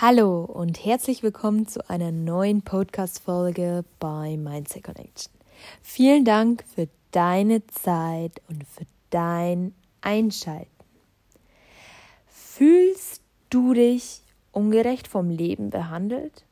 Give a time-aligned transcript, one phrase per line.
[0.00, 5.32] Hallo und herzlich willkommen zu einer neuen Podcast-Folge bei Mindset Connection.
[5.82, 10.70] Vielen Dank für deine Zeit und für dein Einschalten.
[12.28, 14.22] Fühlst du dich
[14.52, 16.44] ungerecht vom Leben behandelt?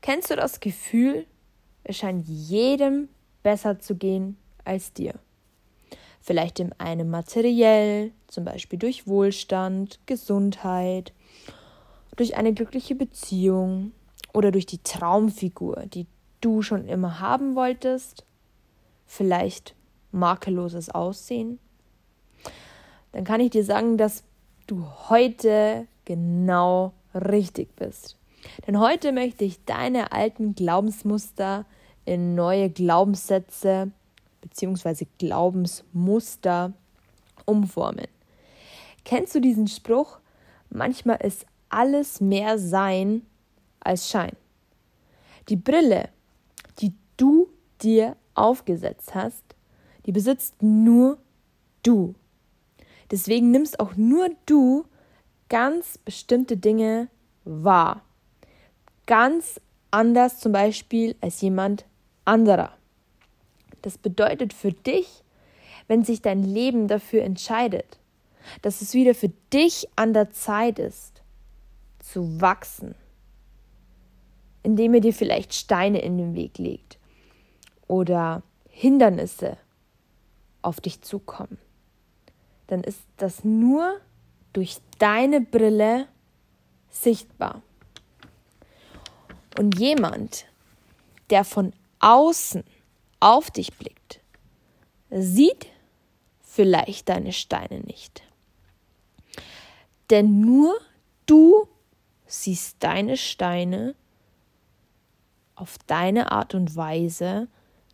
[0.00, 1.26] Kennst du das Gefühl,
[1.82, 3.08] es scheint jedem
[3.42, 5.14] besser zu gehen als dir?
[6.20, 11.12] Vielleicht in einem materiell, zum Beispiel durch Wohlstand, Gesundheit,
[12.16, 13.92] durch eine glückliche Beziehung
[14.32, 16.06] oder durch die Traumfigur, die
[16.40, 18.24] du schon immer haben wolltest,
[19.06, 19.74] vielleicht
[20.10, 21.58] makelloses Aussehen,
[23.12, 24.24] dann kann ich dir sagen, dass
[24.66, 28.16] du heute genau richtig bist.
[28.66, 31.64] Denn heute möchte ich deine alten Glaubensmuster
[32.04, 33.92] in neue Glaubenssätze
[34.40, 35.06] bzw.
[35.18, 36.72] Glaubensmuster
[37.44, 38.08] umformen.
[39.04, 40.18] Kennst du diesen Spruch?
[40.70, 43.22] Manchmal ist alles mehr Sein
[43.80, 44.36] als Schein.
[45.48, 46.08] Die Brille,
[46.78, 47.48] die du
[47.82, 49.42] dir aufgesetzt hast,
[50.06, 51.18] die besitzt nur
[51.82, 52.14] du.
[53.10, 54.84] Deswegen nimmst auch nur du
[55.48, 57.08] ganz bestimmte Dinge
[57.44, 58.02] wahr.
[59.06, 61.84] Ganz anders zum Beispiel als jemand
[62.24, 62.72] anderer.
[63.82, 65.22] Das bedeutet für dich,
[65.88, 67.98] wenn sich dein Leben dafür entscheidet,
[68.62, 71.21] dass es wieder für dich an der Zeit ist,
[72.02, 72.94] zu wachsen,
[74.62, 76.98] indem er dir vielleicht Steine in den Weg legt
[77.86, 79.56] oder Hindernisse
[80.60, 81.58] auf dich zukommen,
[82.66, 84.00] dann ist das nur
[84.52, 86.08] durch deine Brille
[86.90, 87.62] sichtbar.
[89.58, 90.46] Und jemand,
[91.30, 92.64] der von außen
[93.20, 94.20] auf dich blickt,
[95.10, 95.66] sieht
[96.42, 98.22] vielleicht deine Steine nicht.
[100.10, 100.74] Denn nur
[101.26, 101.68] du
[102.32, 103.94] siehst deine Steine
[105.54, 107.48] auf deine Art und Weise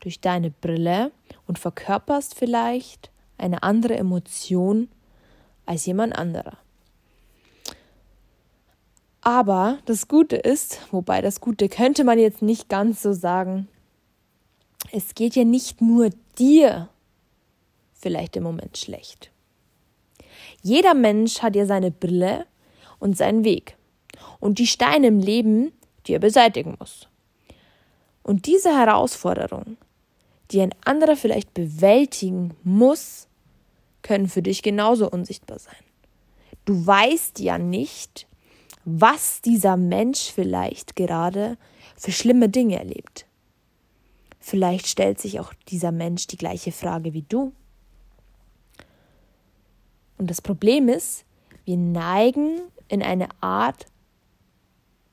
[0.00, 1.12] durch deine Brille
[1.46, 4.88] und verkörperst vielleicht eine andere Emotion
[5.66, 6.56] als jemand anderer.
[9.20, 13.68] Aber das Gute ist, wobei das Gute könnte man jetzt nicht ganz so sagen,
[14.90, 16.88] es geht ja nicht nur dir
[17.92, 19.30] vielleicht im Moment schlecht.
[20.62, 22.46] Jeder Mensch hat ja seine Brille
[22.98, 23.76] und seinen Weg
[24.42, 25.72] und die Steine im Leben,
[26.04, 27.08] die er beseitigen muss.
[28.24, 29.76] Und diese Herausforderung,
[30.50, 33.28] die ein anderer vielleicht bewältigen muss,
[34.02, 35.76] können für dich genauso unsichtbar sein.
[36.64, 38.26] Du weißt ja nicht,
[38.84, 41.56] was dieser Mensch vielleicht gerade
[41.96, 43.26] für schlimme Dinge erlebt.
[44.40, 47.52] Vielleicht stellt sich auch dieser Mensch die gleiche Frage wie du.
[50.18, 51.24] Und das Problem ist,
[51.64, 53.86] wir neigen in eine Art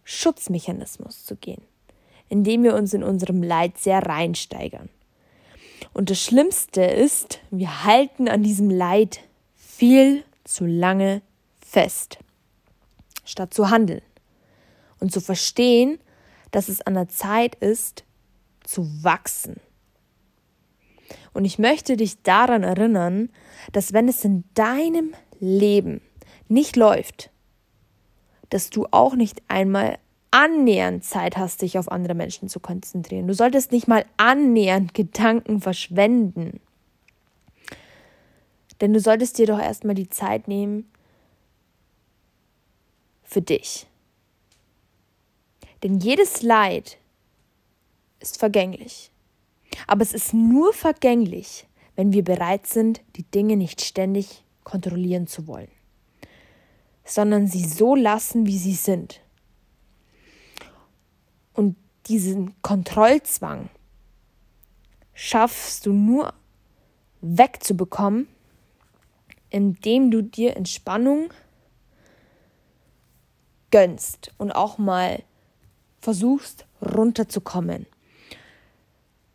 [0.10, 1.62] Schutzmechanismus zu gehen,
[2.30, 4.90] indem wir uns in unserem Leid sehr reinsteigern.
[5.94, 9.20] Und das Schlimmste ist, wir halten an diesem Leid
[9.56, 11.22] viel zu lange
[11.62, 12.18] fest,
[13.24, 14.02] statt zu handeln
[15.00, 16.00] und zu verstehen,
[16.50, 18.04] dass es an der Zeit ist,
[18.64, 19.58] zu wachsen.
[21.34, 23.30] Und ich möchte dich daran erinnern,
[23.74, 26.02] dass wenn es in deinem Leben
[26.48, 27.30] nicht läuft,
[28.50, 30.00] dass du auch nicht einmal
[30.32, 33.28] annähernd Zeit hast, dich auf andere Menschen zu konzentrieren.
[33.28, 36.60] Du solltest nicht mal annähernd Gedanken verschwenden.
[38.82, 40.90] Denn du solltest dir doch erstmal die Zeit nehmen
[43.24, 43.88] für dich.
[45.84, 46.98] Denn jedes Leid
[48.20, 49.12] ist vergänglich.
[49.88, 55.48] Aber es ist nur vergänglich, wenn wir bereit sind, die Dinge nicht ständig kontrollieren zu
[55.48, 55.70] wollen
[57.10, 59.22] sondern sie so lassen, wie sie sind.
[61.54, 61.76] Und
[62.08, 63.70] diesen Kontrollzwang
[65.14, 66.34] schaffst du nur
[67.22, 68.28] wegzubekommen,
[69.50, 71.34] indem du dir Entspannung
[73.72, 75.24] gönnst und auch mal
[76.02, 77.86] versuchst runterzukommen.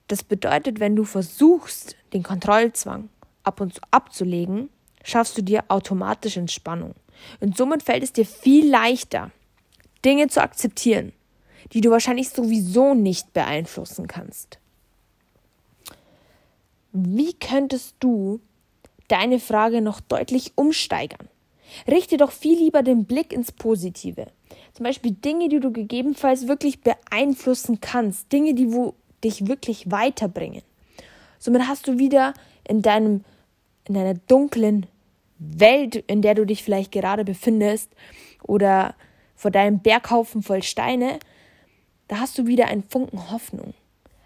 [0.09, 3.09] Das bedeutet, wenn du versuchst, den Kontrollzwang
[3.43, 4.71] ab und zu abzulegen,
[5.03, 6.95] schaffst du dir automatisch Entspannung.
[7.41, 9.31] Und somit fällt es dir viel leichter,
[10.05, 11.13] Dinge zu akzeptieren,
[11.73, 14.59] die du wahrscheinlich sowieso nicht beeinflussen kannst.
[16.93, 18.41] Wie könntest du
[19.09, 21.29] deine Frage noch deutlich umsteigern?
[21.89, 24.27] Richte doch viel lieber den Blick ins Positive.
[24.75, 28.95] Zum Beispiel Dinge, die du gegebenenfalls wirklich beeinflussen kannst, Dinge, die wo
[29.25, 30.63] dich wirklich weiterbringen.
[31.39, 32.35] Somit hast du wieder
[32.69, 33.25] in deinem
[33.87, 34.87] in deiner dunklen
[35.39, 37.91] Welt, in der du dich vielleicht gerade befindest
[38.43, 38.95] oder
[39.35, 41.19] vor deinem Berghaufen voll Steine,
[42.09, 43.75] da hast du wieder einen Funken Hoffnung.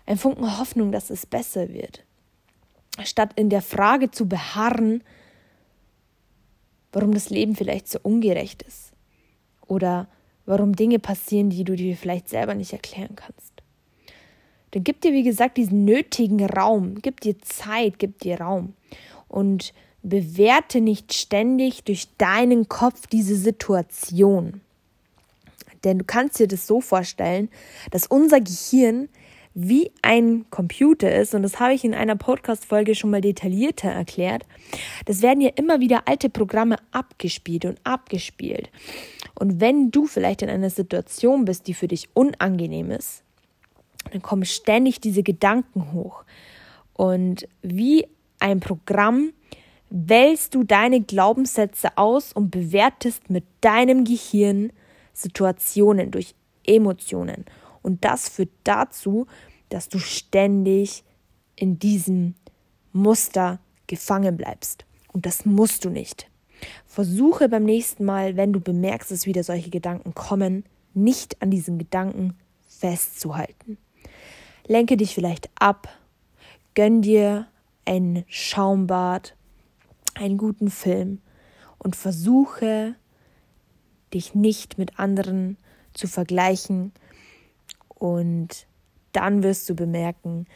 [0.07, 2.05] Ein Funken Hoffnung, dass es besser wird.
[3.05, 5.03] Statt in der Frage zu beharren,
[6.93, 8.93] warum das Leben vielleicht so ungerecht ist.
[9.67, 10.09] Oder
[10.47, 13.53] warum Dinge passieren, die du dir vielleicht selber nicht erklären kannst.
[14.71, 18.75] Dann gib dir, wie gesagt, diesen nötigen Raum, gib dir Zeit, gib dir Raum
[19.29, 19.73] und
[20.03, 24.61] bewerte nicht ständig durch deinen Kopf diese Situation.
[25.85, 27.49] Denn du kannst dir das so vorstellen,
[27.91, 29.09] dass unser Gehirn
[29.55, 34.45] wie ein Computer ist, und das habe ich in einer Podcast-Folge schon mal detaillierter erklärt,
[35.07, 38.71] das werden ja immer wieder alte Programme abgespielt und abgespielt.
[39.35, 43.23] Und wenn du vielleicht in einer Situation bist, die für dich unangenehm ist,
[44.13, 46.25] dann kommen ständig diese Gedanken hoch.
[46.93, 48.07] Und wie
[48.39, 49.33] ein Programm
[49.91, 54.73] wählst du deine Glaubenssätze aus und bewertest mit deinem Gehirn
[55.13, 56.35] Situationen durch
[56.67, 57.45] Emotionen.
[57.83, 59.27] Und das führt dazu,
[59.71, 61.05] dass du ständig
[61.57, 62.35] in diesem
[62.93, 64.85] Muster gefangen bleibst.
[65.13, 66.31] Und das musst du nicht.
[66.87, 70.65] Versuche beim nächsten Mal, wenn du bemerkst, dass wieder solche Gedanken kommen,
[70.95, 72.37] nicht an diesen Gedanken
[72.67, 73.79] festzuhalten.
[74.67, 75.89] Lenke dich vielleicht ab,
[76.75, 77.47] gönn dir
[77.85, 79.35] ein Schaumbad,
[80.19, 81.21] einen guten Film
[81.79, 82.95] und versuche
[84.13, 85.57] dich nicht mit anderen
[85.95, 86.93] zu vergleichen
[87.89, 88.67] und
[89.13, 90.47] dann wirst du bemerken,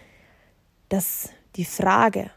[0.88, 2.30] dass die Frage,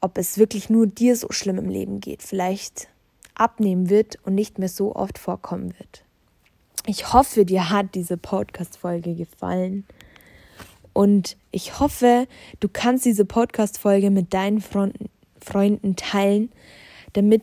[0.00, 2.88] ob es wirklich nur dir so schlimm im Leben geht, vielleicht
[3.34, 6.04] abnehmen wird und nicht mehr so oft vorkommen wird.
[6.86, 9.86] Ich hoffe, dir hat diese Podcast-Folge gefallen.
[10.92, 12.26] Und ich hoffe,
[12.58, 14.60] du kannst diese Podcast-Folge mit deinen
[15.44, 16.50] Freunden teilen,
[17.12, 17.42] damit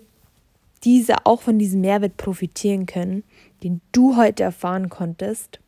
[0.83, 3.23] diese auch von diesem Mehrwert profitieren können,
[3.63, 5.59] den du heute erfahren konntest.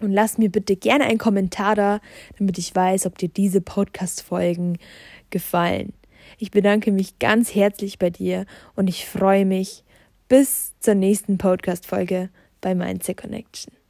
[0.00, 2.00] Und lass mir bitte gerne einen Kommentar da,
[2.38, 4.78] damit ich weiß, ob dir diese Podcast-Folgen
[5.30, 5.92] gefallen.
[6.38, 9.84] Ich bedanke mich ganz herzlich bei dir und ich freue mich
[10.28, 12.30] bis zur nächsten Podcast-Folge
[12.60, 13.83] bei Mindset Connection.